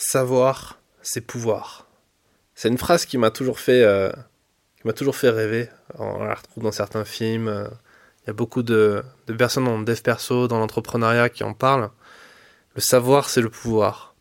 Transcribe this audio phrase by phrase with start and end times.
[0.00, 1.88] Savoir, c'est pouvoir.
[2.54, 4.12] C'est une phrase qui m'a toujours fait, euh,
[4.76, 5.68] qui m'a toujours fait rêver.
[5.96, 7.48] On la retrouve dans certains films.
[7.48, 7.66] euh,
[8.22, 9.02] Il y a beaucoup de,
[9.36, 11.90] personnes dans le dev perso, dans l'entrepreneuriat qui en parlent.
[12.76, 14.14] Le savoir, c'est le pouvoir.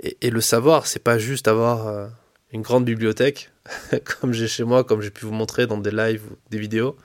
[0.00, 2.08] Et, le savoir, c'est pas juste avoir euh,
[2.50, 3.52] une grande bibliothèque,
[4.20, 6.96] comme j'ai chez moi, comme j'ai pu vous montrer dans des lives ou des vidéos.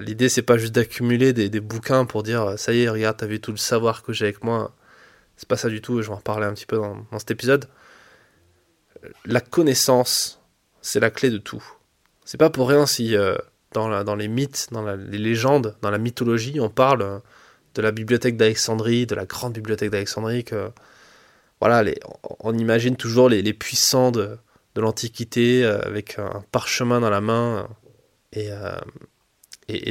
[0.00, 3.26] L'idée, c'est pas juste d'accumuler des, des bouquins pour dire ça y est, regarde, t'as
[3.26, 4.74] vu tout le savoir que j'ai avec moi.
[5.40, 7.64] C'est pas ça du tout, je vais en reparler un petit peu dans, cet épisode.
[9.24, 10.38] La connaissance,
[10.82, 11.64] c'est la clé de tout.
[12.26, 13.38] C'est pas pour rien si euh,
[13.72, 17.18] dans, les mythes, dans les légendes, dans la mythologie, on parle euh,
[17.74, 20.70] de la bibliothèque d'Alexandrie, de la grande bibliothèque d'Alexandrie, que
[21.58, 21.90] voilà,
[22.40, 24.36] on, imagine toujours les, puissants de,
[24.76, 27.66] l'Antiquité euh, avec un parchemin dans la main
[28.32, 28.50] et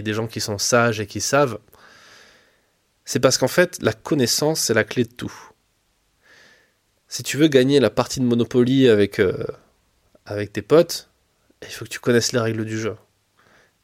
[0.04, 1.58] des gens qui sont sages et qui savent.
[3.12, 5.34] C'est parce qu'en fait, la connaissance, c'est la clé de tout.
[7.08, 9.48] Si tu veux gagner la partie de Monopoly avec, euh,
[10.28, 11.10] avec tes potes,
[11.64, 12.96] il faut que tu connaisses les règles du jeu.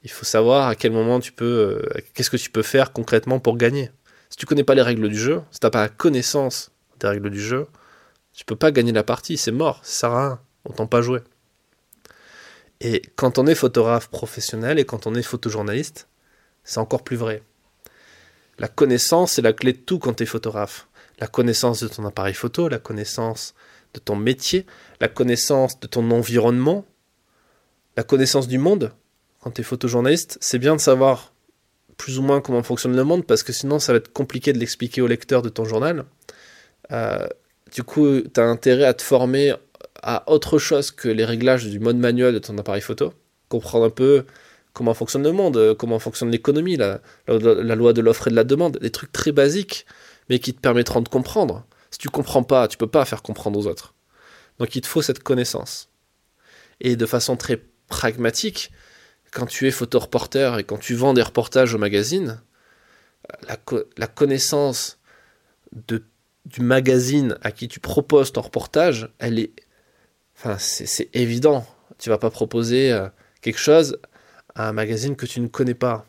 [0.03, 3.39] Il faut savoir à quel moment tu peux, euh, qu'est-ce que tu peux faire concrètement
[3.39, 3.89] pour gagner.
[4.29, 7.31] Si tu connais pas les règles du jeu, si t'as pas la connaissance des règles
[7.31, 7.65] du jeu,
[8.31, 11.21] tu peux pas gagner la partie, c'est mort, ça sert à rien, autant pas jouer.
[12.79, 16.09] Et quand on est photographe professionnel et quand on est photojournaliste,
[16.63, 17.41] c'est encore plus vrai.
[18.57, 20.87] La connaissance est la clé de tout quand tu es photographe.
[21.19, 23.53] La connaissance de ton appareil photo, la connaissance
[23.93, 24.65] de ton métier,
[24.99, 26.85] la connaissance de ton environnement,
[27.97, 28.91] la connaissance du monde.
[29.41, 31.33] Quand tu es photojournaliste, c'est bien de savoir
[31.97, 34.59] plus ou moins comment fonctionne le monde parce que sinon ça va être compliqué de
[34.59, 36.05] l'expliquer au lecteur de ton journal.
[36.91, 37.27] Euh,
[37.73, 39.55] du coup, tu as intérêt à te former
[40.01, 43.13] à autre chose que les réglages du mode manuel de ton appareil photo.
[43.49, 44.25] Comprendre un peu
[44.75, 48.43] comment fonctionne le monde, euh, comment fonctionne l'économie, la, loi de l'offre et de la
[48.43, 49.87] demande, des trucs très basiques,
[50.29, 51.65] mais qui te permettront de comprendre.
[51.89, 53.95] Si tu comprends pas, tu peux pas faire comprendre aux autres.
[54.59, 55.89] Donc il te faut cette connaissance.
[56.81, 58.71] Et de façon très pragmatique,
[59.31, 62.41] quand tu es photoreporter et quand tu vends des reportages au magazine,
[63.47, 65.00] la, co la connaissance
[65.71, 69.53] du magazine à qui tu proposes ton reportage, elle est,
[70.38, 71.66] enfin c'est évident.
[71.97, 73.07] Tu vas pas proposer euh,
[73.41, 73.97] quelque chose
[74.55, 76.05] à un magazine que tu ne connais pas.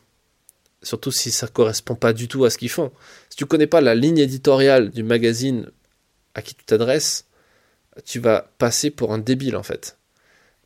[0.82, 2.92] Surtout si ça correspond pas du tout à ce qu'ils font.
[3.28, 5.70] Si tu connais pas la ligne éditoriale du magazine
[6.34, 7.26] à qui tu t'adresses,
[8.04, 9.98] tu vas passer pour un débile en fait.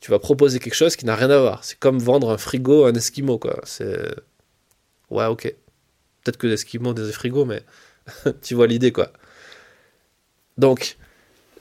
[0.01, 1.65] Tu vas proposer quelque chose qui n'a rien à voir.
[1.65, 3.61] C'est comme vendre un frigo à un esquimau quoi.
[3.65, 4.15] C'est
[5.11, 5.55] ouais ok.
[6.23, 7.63] Peut-être que les esquimaux ont des frigos, mais
[8.43, 9.13] tu vois l'idée quoi.
[10.59, 10.97] Donc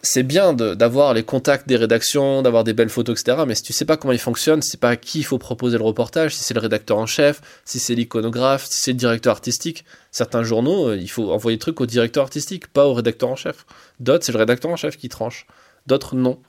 [0.01, 3.43] c'est bien d'avoir les contacts des rédactions, d'avoir des belles photos, etc.
[3.47, 5.37] Mais si tu sais pas comment ils fonctionnent, si c'est pas à qui il faut
[5.37, 8.97] proposer le reportage, si c'est le rédacteur en chef, si c'est l'iconographe, si c'est le
[8.97, 12.93] directeur artistique, certains journaux, euh, il faut envoyer le truc au directeur artistique, pas au
[12.93, 13.65] rédacteur en chef.
[13.99, 15.45] D'autres, c'est le rédacteur en chef qui tranche.
[15.85, 16.39] D'autres, non.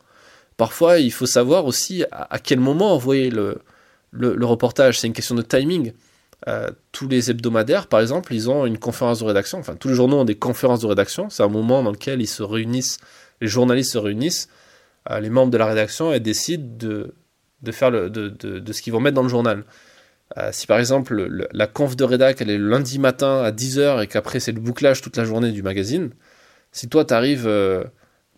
[0.56, 4.98] Parfois, il faut savoir aussi à, quel moment envoyer le reportage.
[4.98, 5.92] C'est une question de timing.
[6.48, 9.58] Euh, tous les hebdomadaires, par exemple, ils ont une conférence de rédaction.
[9.58, 11.28] Enfin, tous les journaux ont des conférences de rédaction.
[11.28, 12.98] C'est un moment dans lequel ils se réunissent
[13.40, 14.48] les journalistes se réunissent,
[15.10, 17.14] euh, les membres de la rédaction, et décident de,
[17.62, 19.64] de faire de, de, ce qu'ils vont mettre dans le journal.
[20.38, 23.50] Euh, si par exemple le, la conf de rédac elle est le lundi matin à
[23.50, 26.10] 10h et qu'après c'est le bouclage toute la journée du magazine,
[26.70, 27.82] si toi t'arrives euh,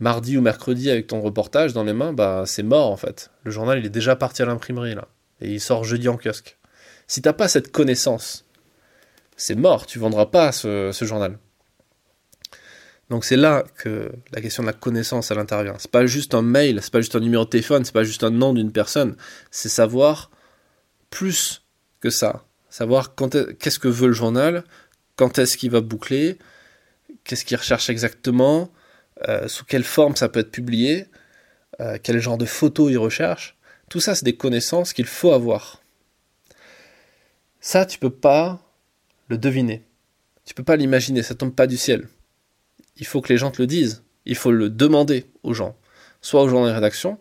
[0.01, 3.31] mardi ou mercredi avec ton reportage dans les mains, bah c'est mort en fait.
[3.45, 5.09] Le journal il est déjà parti à l'imprimerie là,
[5.43, 6.57] et il sort jeudi en kiosque.
[7.07, 8.47] Si t'as pas cette connaissance,
[9.37, 11.37] c'est mort, tu vendras pas ce, ce journal.
[13.13, 15.75] Donc c'est là que la question de la connaissance elle intervient.
[15.79, 18.25] C'est pas juste un mail, c'est pas juste un numéro de téléphone, c'est pas juste
[18.25, 19.17] un nom d'une personne,
[19.51, 20.31] c'est savoir
[21.11, 21.63] plus
[22.01, 22.47] que ça.
[22.71, 24.65] Savoir qu'est-ce que veut le journal,
[25.17, 26.39] quand est-ce qu'il va boucler,
[27.25, 28.73] qu'est-ce qu'il recherche exactement,
[29.29, 31.05] euh, sous quelle forme ça peut être publié,
[31.81, 33.59] euh, quel genre de photos il recherche.
[33.91, 35.83] Tout ça, c'est des connaissances qu'il faut avoir.
[37.61, 38.59] Ça, tu peux pas
[39.29, 39.85] le deviner.
[40.47, 42.09] Tu peux pas l'imaginer, ça tombe pas du ciel
[42.97, 44.03] il faut que les gens te le disent.
[44.25, 45.77] Il faut le demander aux gens.
[46.21, 47.19] Soit aux gens de rédaction,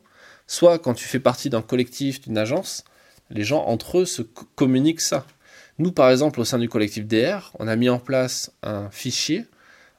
[0.48, 2.84] soit quand tu fais partie d'un collectif, d'une agence,
[3.30, 5.26] les gens entre eux se communiquent ça.
[5.80, 9.46] Nous, par exemple, au sein du collectif DR, on a mis en place un fichier,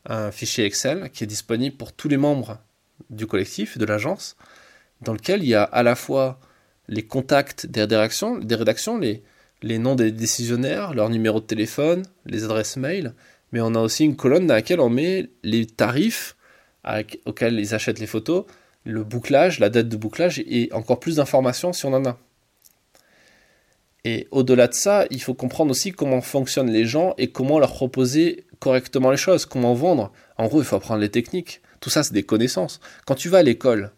[0.06, 2.58] un fichier Excel qui est disponible pour tous les membres
[3.10, 4.36] du collectif, de l'agence,
[5.00, 6.38] dans lequel il y a à la fois
[6.88, 9.22] les contacts des rédactions, rédactions les,
[9.62, 13.14] les noms des décisionnaires, leur numéro de téléphone, les adresses mail,
[13.52, 16.36] mais on a aussi une colonne dans laquelle on met les tarifs
[17.26, 18.44] auxquels ils achètent les photos,
[18.84, 22.18] le bouclage, la date de bouclage et encore plus d'informations si on en a.
[24.04, 27.72] Et au-delà de ça, il faut comprendre aussi comment fonctionnent les gens et comment leur
[27.72, 30.12] proposer correctement les choses, comment vendre.
[30.38, 31.60] En gros, il faut apprendre les techniques.
[31.80, 32.80] Tout ça, c'est des connaissances.
[33.06, 33.92] Quand tu vas à l'école,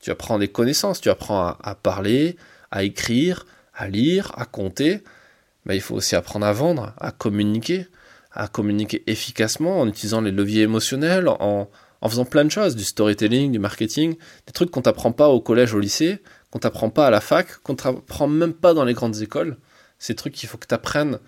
[0.00, 2.36] tu apprends des connaissances, tu apprends à, parler,
[2.72, 5.00] à écrire, à lire, à compter.
[5.66, 7.86] Mais il faut aussi apprendre à vendre, à communiquer,
[8.34, 11.70] à communiquer efficacement en utilisant les leviers émotionnels, en,
[12.00, 14.16] en faisant plein de choses, du storytelling, du marketing,
[14.46, 16.20] des trucs qu'on t'apprend pas au collège, au lycée,
[16.50, 19.56] qu'on t'apprend pas à la fac, qu'on t'apprend même pas dans les grandes écoles.
[19.98, 21.18] Ces trucs qu'il faut que tu apprennes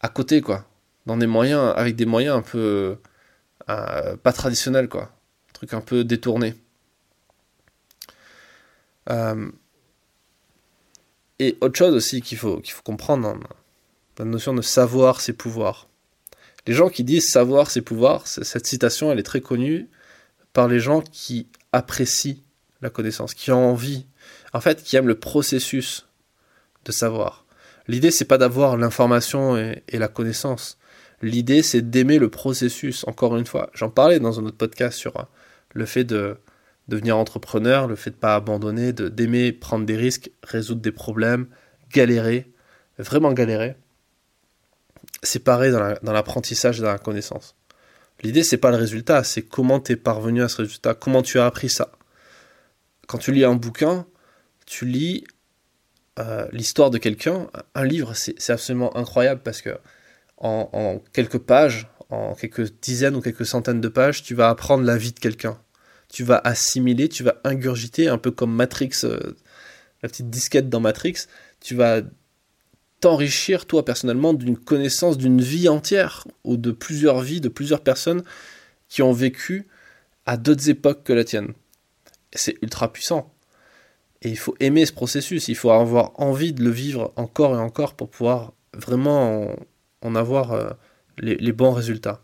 [0.00, 0.66] à côté, quoi.
[1.06, 2.98] Dans des moyens, avec des moyens un peu
[3.70, 5.02] euh, pas traditionnels, quoi.
[5.02, 6.54] Un truc un peu détourné.
[9.10, 9.50] Euh,
[11.38, 13.38] et autre chose aussi qu'il faut, qu'il faut comprendre,
[14.18, 15.88] la notion de savoir ses pouvoirs.
[16.68, 19.88] Les gens qui disent savoir ses pouvoirs, cette citation, elle est très connue
[20.52, 22.42] par les gens qui apprécient
[22.82, 24.04] la connaissance, qui ont envie,
[24.52, 26.06] en fait, qui aiment le processus
[26.84, 27.46] de savoir.
[27.86, 30.76] L'idée, c'est pas d'avoir l'information et, la connaissance.
[31.22, 33.02] L'idée, c'est d'aimer le processus.
[33.08, 35.26] Encore une fois, j'en parlais dans un autre podcast sur
[35.72, 36.36] le fait de
[36.86, 41.46] devenir entrepreneur, le fait de pas abandonner, de d'aimer prendre des risques, résoudre des problèmes,
[41.94, 42.52] galérer,
[42.98, 43.74] vraiment galérer.
[45.44, 47.54] Pareil dans l'apprentissage dans la connaissance.
[48.22, 51.38] L'idée, c'est pas le résultat, c'est comment tu es parvenu à ce résultat, comment tu
[51.38, 51.92] as appris ça.
[53.06, 54.06] Quand tu lis un bouquin,
[54.66, 55.24] tu lis
[56.18, 57.48] euh, l'histoire de quelqu'un.
[57.74, 59.78] Un livre, c'est absolument incroyable parce que
[60.36, 64.96] en, quelques pages, en quelques dizaines ou quelques centaines de pages, tu vas apprendre la
[64.96, 65.58] vie de quelqu'un.
[66.08, 69.36] Tu vas assimiler, tu vas ingurgiter, un peu comme Matrix, euh,
[70.02, 71.26] la petite disquette dans Matrix.
[71.60, 72.02] Tu vas
[73.00, 78.22] t'enrichir toi personnellement d'une connaissance d'une vie entière ou de plusieurs vies, de plusieurs personnes
[78.88, 79.68] qui ont vécu
[80.26, 81.52] à d'autres époques que la tienne.
[82.32, 83.32] C'est ultra puissant.
[84.22, 87.58] Et il faut aimer ce processus, il faut avoir envie de le vivre encore et
[87.58, 89.54] encore pour pouvoir vraiment
[90.02, 90.70] en, avoir euh,
[91.18, 92.20] les, bons résultats.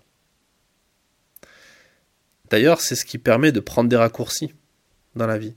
[2.50, 4.54] D'ailleurs, c'est ce qui permet de prendre des raccourcis
[5.14, 5.54] dans la vie.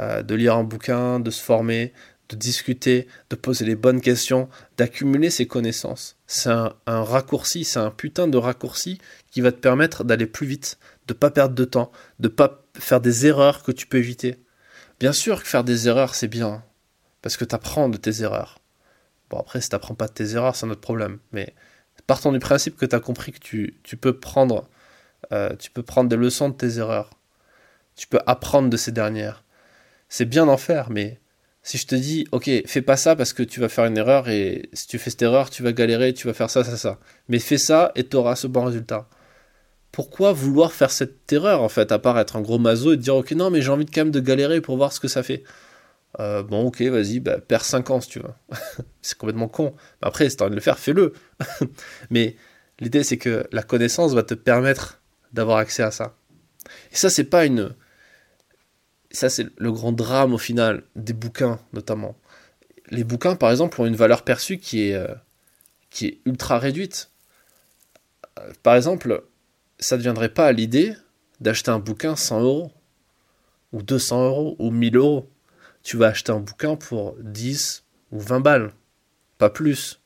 [0.00, 1.92] Euh, de lire un bouquin, de se former,
[2.32, 6.16] de discuter, de poser les bonnes questions, d'accumuler ses connaissances.
[6.26, 8.98] C'est un, raccourci, c'est un putain de raccourci
[9.30, 13.00] qui va te permettre d'aller plus vite, de pas perdre de temps, de pas faire
[13.00, 14.42] des erreurs que tu peux éviter.
[14.98, 16.62] Bien sûr que faire des erreurs c'est bien,
[17.20, 18.58] parce que tu apprends de tes erreurs.
[19.30, 21.54] Bon après si t'apprends pas de tes erreurs c'est un autre problème, mais
[22.06, 24.68] partons du principe que tu as compris que tu, peux prendre
[25.32, 27.10] euh, tu peux prendre des leçons de tes erreurs.
[27.94, 29.44] Tu peux apprendre de ces dernières.
[30.08, 31.20] C'est bien d'en faire, mais
[31.62, 34.28] si je te dis, ok, fais pas ça parce que tu vas faire une erreur
[34.28, 36.98] et si tu fais cette erreur, tu vas galérer, tu vas faire ça, ça, ça.
[37.28, 39.08] Mais fais ça et tu auras ce bon résultat.
[39.92, 43.02] Pourquoi vouloir faire cette erreur en fait, à part être un gros mazo et te
[43.02, 45.22] dire, ok, non, mais j'ai envie quand même de galérer pour voir ce que ça
[45.22, 45.44] fait?
[46.20, 48.32] Euh, bon, ok, vas-y, bah, perds 5 ans si tu veux.
[49.02, 49.74] c'est complètement con.
[50.00, 51.12] Après, si t'as envie de le faire, fais-le.
[52.10, 52.36] mais
[52.80, 55.00] l'idée, c'est que la connaissance va te permettre
[55.32, 56.16] d'avoir accès à ça.
[56.92, 57.74] Et ça, c'est pas une
[59.12, 62.16] ça c'est le grand drame au final des bouquins notamment.
[62.90, 65.14] Les bouquins par exemple ont une valeur perçue qui est, euh,
[65.90, 67.10] qui est ultra réduite.
[68.38, 69.24] Euh, par exemple,
[69.78, 70.94] ça ne deviendrait pas à l'idée
[71.40, 72.72] d'acheter un bouquin 100 euros,
[73.72, 75.30] ou 200 euros, ou 1000 euros.
[75.82, 78.72] Tu vas acheter un bouquin pour 10 ou 20 balles,
[79.38, 80.01] pas plus.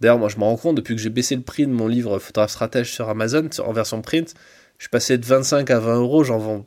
[0.00, 2.18] D'ailleurs, moi je me rends compte, depuis que j'ai baissé le prix de mon livre
[2.18, 4.34] Photographe Stratège sur Amazon, en version print,
[4.78, 6.66] je suis passé de 25 à 20 euros, j'en vends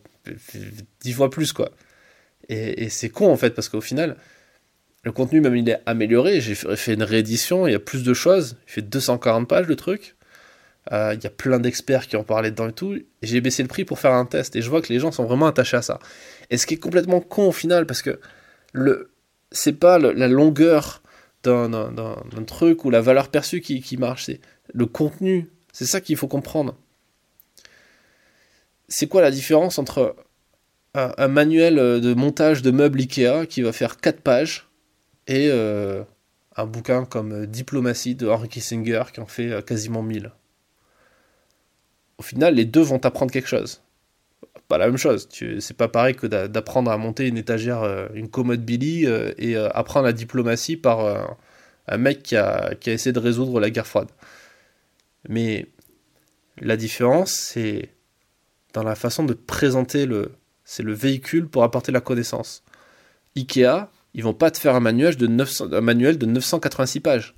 [1.01, 1.71] dix fois plus, quoi.
[2.49, 4.17] Et, c'est con, en fait, parce qu'au final,
[5.03, 6.41] le contenu, même, il est amélioré.
[6.41, 8.57] J'ai fait une réédition, il y a plus de choses.
[8.67, 10.15] Il fait 240 pages, le truc.
[10.91, 12.97] Euh, il y a plein d'experts qui ont parlé dedans et tout.
[13.21, 14.55] J'ai baissé le prix pour faire un test.
[14.55, 15.99] Et je vois que les gens sont vraiment attachés à ça.
[16.49, 18.19] Et ce qui est complètement con, au final, parce que
[18.73, 19.09] le
[19.51, 21.02] c'est pas la longueur
[21.43, 24.39] d'un truc ou la valeur perçue qui, marche, c'est
[24.73, 25.49] le contenu.
[25.71, 26.75] C'est ça qu'il faut comprendre
[28.93, 30.15] c'est quoi la différence entre
[30.93, 34.69] un, manuel de montage de meubles Ikea qui va faire 4 pages
[35.27, 36.03] et euh,
[36.55, 40.31] un bouquin comme Diplomatie de Henry Kissinger qui en fait euh, quasiment 1000
[42.19, 43.81] Au final, les deux vont t'apprendre quelque chose.
[44.67, 45.27] Pas la même chose.
[45.31, 49.05] C'est pas pareil que d'apprendre à monter une étagère, euh, une commode Billy
[49.37, 51.37] et apprendre la diplomatie par
[51.87, 54.09] un mec qui a, qui a essayé de résoudre la guerre froide.
[55.29, 55.67] Mais
[56.59, 57.89] la différence, c'est
[58.73, 60.31] dans la façon de présenter le.
[60.65, 62.63] C'est le véhicule pour apporter la connaissance.
[63.35, 67.35] Ikea, ils vont pas te faire un manuel de, 900, un manuel de 986 pages.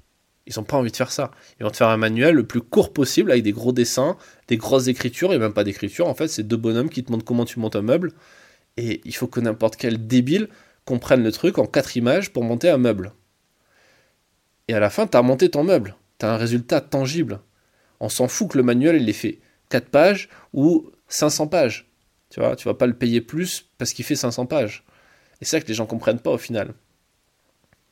[0.48, 1.32] Ils n'ont pas envie de faire ça.
[1.60, 4.58] Ils vont te faire un manuel le plus court possible avec des gros dessins, des
[4.58, 6.08] grosses écritures, et même pas d'écriture.
[6.08, 8.12] En fait, c'est deux bonhommes qui te montrent comment tu montes un meuble.
[8.78, 10.50] Et il faut que n'importe quel débile
[10.86, 13.14] comprenne le truc en quatre images pour monter un meuble.
[14.68, 15.96] Et à la fin, tu as monté ton meuble.
[16.20, 17.40] Tu as un résultat tangible.
[18.00, 21.90] On s'en fout que le manuel, il est fait 4 pages ou 500 pages.
[22.30, 24.84] Tu vois, tu vas pas le payer plus parce qu'il fait 500 pages.
[25.42, 26.74] Et c'est ça que les gens comprennent pas au final.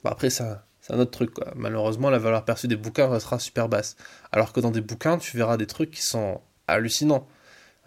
[0.03, 1.31] Bon, après, ça, c'est un autre truc.
[1.55, 3.95] Malheureusement, la valeur perçue des bouquins restera super basse.
[4.33, 7.25] Alors que dans des bouquins, tu verras des trucs qui sont hallucinants.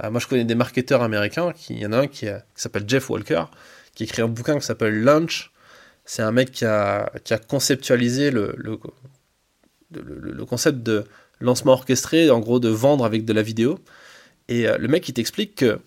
[0.03, 1.53] Euh, moi, je connais des marketeurs américains.
[1.69, 3.45] Il y en a un qui, s'appelle Jeff Walker,
[3.95, 5.53] qui écrit un bouquin qui s'appelle Lunch.
[6.07, 7.11] C'est un mec qui a,
[7.49, 8.79] conceptualisé le,
[10.49, 11.05] concept de
[11.39, 13.79] lancement orchestré, en gros de vendre avec de la vidéo.
[14.49, 15.81] Et euh, le mec, il t'explique que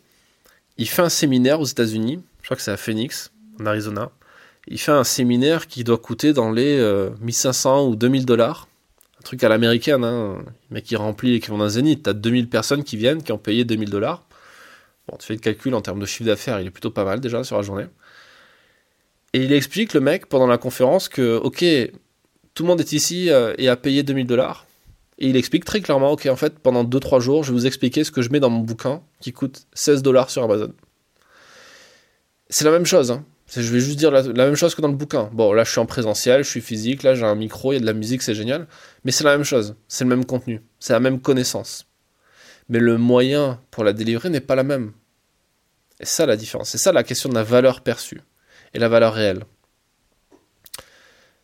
[0.78, 4.12] il fait un séminaire aux États-Unis, je crois que c'est à Phoenix, en Arizona.
[4.68, 6.78] Il fait un séminaire qui doit coûter dans les
[7.22, 8.68] 1500 euh, ou 2000 dollars.
[9.20, 10.44] Un truc à l'américaine, hein.
[10.70, 12.04] Le mec qui remplit l'équivalent d'un zénith.
[12.04, 14.24] T'as 2000 personnes qui viennent, qui ont payé 2000 dollars.
[15.10, 17.20] Bon, tu fais le calcul en termes de chiffre d'affaires, il est plutôt pas mal
[17.20, 17.86] déjà sur la journée.
[19.34, 21.64] Et il explique, le mec, pendant la conférence, que, ok,
[22.54, 24.66] tout le monde est ici euh, et a payé 2000 dollars.
[25.18, 28.04] Et il explique très clairement, ok, en fait, pendant 2-3 jours, je vais vous expliquer
[28.04, 30.74] ce que je mets dans mon bouquin qui coûte 16 dollars sur Amazon.
[32.50, 33.26] C'est la même chose, hein.
[33.52, 35.30] Je vais juste dire la, même chose que dans le bouquin.
[35.34, 37.78] Bon, là, je suis en présentiel, je suis physique, là, j'ai un micro, il y
[37.78, 38.68] a de la musique, c'est génial.
[39.04, 39.76] Mais c'est la même chose.
[39.88, 40.62] C'est le même contenu.
[40.80, 41.88] C'est la même connaissance.
[42.70, 44.92] Mais le moyen pour la délivrer n'est pas la même.
[46.00, 46.70] Et ça, la différence.
[46.70, 48.22] C'est ça la question de la valeur perçue
[48.74, 49.44] et la valeur réelle.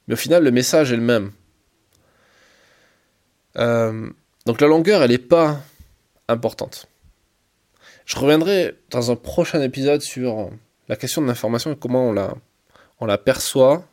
[0.08, 1.32] Mais au final, le message est le même.
[3.58, 4.10] Euh,
[4.46, 5.60] donc la longueur, elle n'est pas
[6.28, 6.88] importante.
[8.06, 10.52] Je reviendrai dans un prochain épisode sur
[10.88, 12.10] la question de l'information et comment
[13.00, 13.86] on la, perçoit.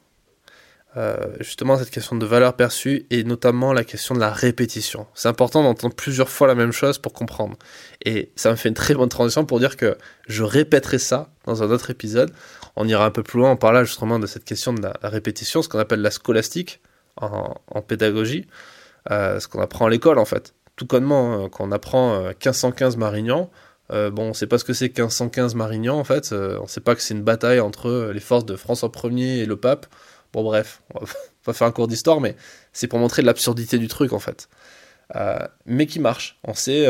[0.98, 5.06] Euh, justement, cette question de valeur perçue et notamment la question de la répétition.
[5.14, 7.56] C'est important d'entendre plusieurs fois la même chose pour comprendre.
[8.04, 9.96] Et ça me fait une très bonne transition pour dire que
[10.28, 12.30] je répéterai ça dans un autre épisode.
[12.76, 15.62] On ira un peu plus loin, on parlera justement de cette question de la, répétition,
[15.62, 16.80] ce qu'on appelle la scolastique
[17.16, 18.46] en, en pédagogie.
[19.10, 20.54] Euh, ce qu'on apprend à l'école en fait.
[20.76, 23.50] Tout connement, hein, quand on apprend 1515 euh, Marignan,
[23.92, 26.94] euh, bon, on sait pas ce que c'est 1515 Marignan en fait, on sait pas
[26.94, 29.86] que c'est une bataille entre les forces de François Ier et le pape.
[30.32, 31.04] Bon bref, on
[31.46, 32.36] va faire un cours d'histoire, mais
[32.72, 34.48] c'est pour montrer l'absurdité du truc en fait.
[35.66, 36.38] mais qui marche?
[36.44, 36.86] On sait,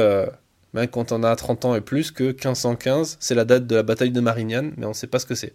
[0.74, 3.82] même quand on a 30 ans et plus, que 1515, c'est la date de la
[3.82, 5.52] bataille de Marignan, mais on sait pas ce que c'est.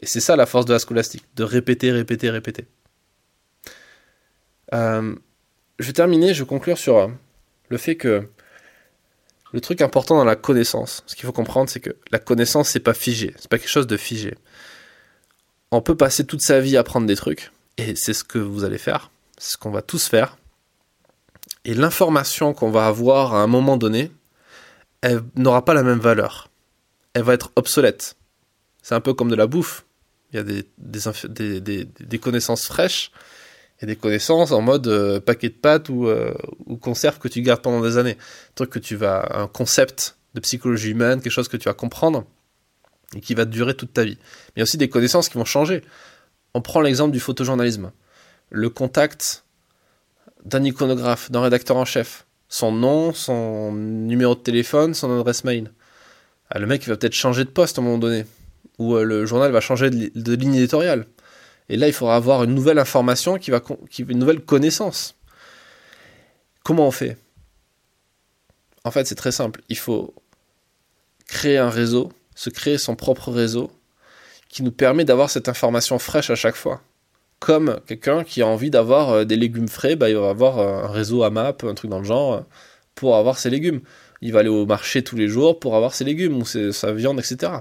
[0.00, 2.66] Et c'est ça la force de la scolastique, de répéter, répéter, répéter.
[4.74, 5.14] Euh,
[5.78, 7.08] je vais terminer, je vais conclure sur euh,
[7.68, 8.28] le fait que
[9.52, 12.80] le truc important dans la connaissance, ce qu'il faut comprendre, c'est que la connaissance, c'est
[12.80, 14.34] pas figé, c'est pas quelque chose de figé.
[15.70, 18.64] On peut passer toute sa vie à apprendre des trucs, et c'est ce que vous
[18.64, 20.36] allez faire, c'est ce qu'on va tous faire.
[21.64, 24.10] Et l'information qu'on va avoir à un moment donné,
[25.00, 26.48] elle n'aura pas la même valeur.
[27.14, 28.16] Elle va être obsolète.
[28.82, 29.84] C'est un peu comme de la bouffe.
[30.32, 33.12] Il y a des, connaissances fraîches
[33.82, 36.32] et des connaissances en mode euh, paquet de pâtes ou, euh,
[36.66, 38.16] ou, conserve que tu gardes pendant des années.
[38.16, 41.74] Un truc que tu vas, un concept de psychologie humaine, quelque chose que tu vas
[41.74, 42.24] comprendre
[43.16, 44.18] et qui va durer toute ta vie.
[44.20, 45.82] Mais il y a aussi des connaissances qui vont changer.
[46.54, 47.90] On prend l'exemple du photojournalisme.
[48.50, 49.44] Le contact
[50.44, 52.26] d'un iconographe, d'un rédacteur en chef.
[52.48, 55.72] Son nom, son numéro de téléphone, son adresse mail.
[56.50, 58.26] Ah, le mec il va peut-être changer de poste à un moment donné.
[58.78, 61.06] Ou euh, le journal va changer de ligne éditoriale.
[61.68, 65.16] Et là, il faudra avoir une nouvelle information, qui va, qui, une nouvelle connaissance.
[66.64, 67.16] Comment on fait?
[68.84, 69.62] En fait, c'est très simple.
[69.68, 70.14] Il faut
[71.26, 73.70] créer un réseau, se créer son propre réseau,
[74.48, 76.82] qui nous permet d'avoir cette information fraîche à chaque fois.
[77.38, 80.84] Comme quelqu'un qui a envie d'avoir euh, des légumes frais, bah, il va avoir euh,
[80.84, 82.40] un réseau AMAP, un truc dans le genre, euh,
[82.94, 83.80] pour avoir ses légumes.
[84.20, 87.18] Il va aller au marché tous les jours pour avoir ses légumes ou sa viande,
[87.18, 87.54] etc.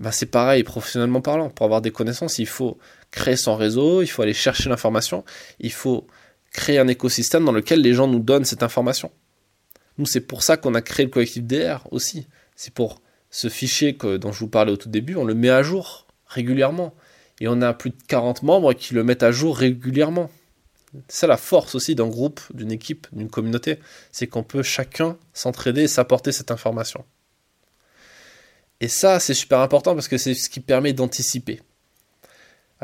[0.00, 1.50] Bah, c'est pareil, professionnellement parlant.
[1.50, 2.78] Pour avoir des connaissances, il faut
[3.10, 5.24] créer son réseau, il faut aller chercher l'information,
[5.60, 6.06] il faut
[6.52, 9.10] créer un écosystème dans lequel les gens nous donnent cette information.
[9.98, 12.26] Nous, c'est pour ça qu'on a créé le collectif DR aussi.
[12.54, 15.50] C'est pour ce fichier que, dont je vous parlais au tout début, on le met
[15.50, 16.94] à jour régulièrement.
[17.40, 20.30] Et on a plus de 40 membres qui le mettent à jour régulièrement.
[21.08, 23.78] C'est ça la force aussi d'un groupe, d'une équipe, d'une communauté.
[24.12, 27.04] C'est qu'on peut chacun s'entraider et s'apporter cette information.
[28.80, 31.60] Et ça, c'est super important parce que c'est ce qui permet d'anticiper.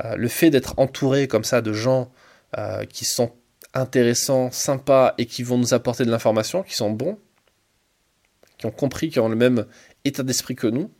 [0.05, 2.11] Euh, le fait d'être entouré comme ça de gens
[2.59, 3.33] euh, qui sont
[3.75, 7.19] intéressants, sympas et qui vont nous apporter de l'information, qui sont bons,
[8.59, 9.67] qui ont compris, qui ont le même
[10.05, 10.91] état d'esprit que nous,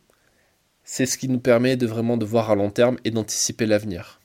[0.83, 4.19] c'est ce qui nous permet de vraiment de voir à long terme et d'anticiper l'avenir.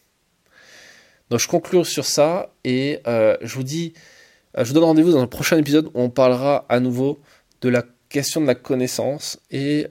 [1.30, 3.94] Donc je conclue sur ça et euh, je vous dis,
[4.56, 7.20] je vous donne rendez-vous dans un prochain épisode où on parlera à nouveau
[7.60, 9.86] de la question de la connaissance et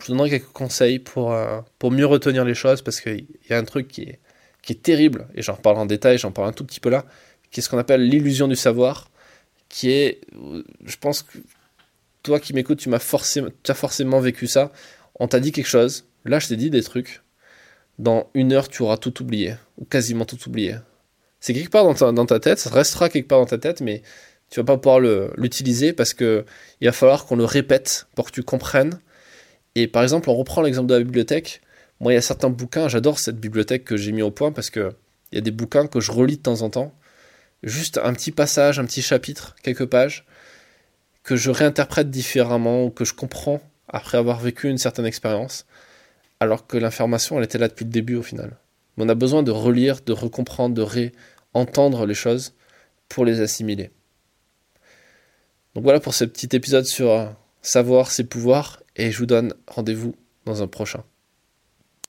[0.00, 3.52] je vous donnerai quelques conseils pour, euh, pour mieux retenir les choses parce qu'il y
[3.52, 4.20] a un truc qui est,
[4.62, 7.04] qui est terrible, et j'en reparlerai en détail, j'en parle un tout petit peu là,
[7.50, 9.10] qui est ce qu'on appelle l'illusion du savoir,
[9.68, 10.20] qui est,
[10.84, 11.38] je pense que
[12.22, 14.72] toi qui m'écoutes, tu m'as as forcément vécu ça.
[15.14, 16.06] On t'a dit quelque chose.
[16.24, 17.22] Là, je t'ai dit des trucs.
[17.98, 20.76] Dans une heure, tu auras tout oublié, ou quasiment tout oublié.
[21.40, 23.80] C'est quelque part dans ta, dans ta, tête, ça restera quelque part dans ta tête,
[23.80, 24.02] mais
[24.50, 25.00] tu vas pas pouvoir
[25.36, 26.44] l'utiliser parce que
[26.80, 28.98] il va falloir qu'on le répète pour que tu comprennes.
[29.76, 31.60] Et par exemple, on reprend l'exemple de la bibliothèque.
[32.00, 34.70] Moi, il y a certains bouquins, j'adore cette bibliothèque que j'ai mis au point parce
[34.70, 34.94] que
[35.30, 36.94] il y a des bouquins que je relis de temps en temps.
[37.62, 40.24] Juste un petit passage, un petit chapitre, quelques pages,
[41.24, 45.66] que je réinterprète différemment ou que je comprends après avoir vécu une certaine expérience,
[46.40, 48.56] alors que l'information, elle était là depuis le début au final.
[48.96, 51.10] Mais on a besoin de relire, de recomprendre, de
[51.54, 52.54] réentendre les choses
[53.10, 53.90] pour les assimiler.
[55.74, 60.14] Donc voilà pour ce petit épisode sur savoir ses pouvoirs, et je vous donne rendez-vous
[60.44, 61.04] dans un prochain.